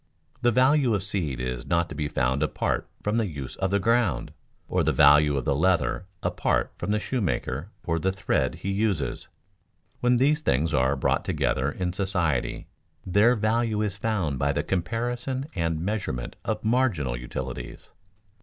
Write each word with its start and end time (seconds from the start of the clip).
The 0.41 0.49
value 0.51 0.95
of 0.95 1.03
seed 1.03 1.39
is 1.39 1.67
not 1.67 1.87
to 1.89 1.93
be 1.93 2.07
found 2.07 2.41
apart 2.41 2.89
from 3.03 3.17
the 3.17 3.27
use 3.27 3.55
of 3.57 3.69
the 3.69 3.77
ground; 3.77 4.33
or 4.67 4.83
the 4.83 4.91
value 4.91 5.37
of 5.37 5.45
the 5.45 5.53
leather 5.55 6.07
apart 6.23 6.73
from 6.79 6.89
the 6.89 6.99
shoemaker 6.99 7.69
or 7.85 7.99
the 7.99 8.11
thread 8.11 8.55
he 8.55 8.71
uses. 8.71 9.27
When 9.99 10.17
these 10.17 10.41
things 10.41 10.73
are 10.73 10.95
brought 10.95 11.23
together 11.23 11.71
in 11.71 11.93
society 11.93 12.65
their 13.05 13.35
value 13.35 13.83
is 13.83 13.95
found 13.95 14.39
by 14.39 14.53
the 14.53 14.63
comparison 14.63 15.45
and 15.53 15.79
measurement 15.79 16.35
of 16.43 16.63
marginal 16.63 17.15
utilities. 17.15 17.91